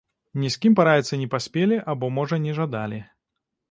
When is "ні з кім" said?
0.43-0.77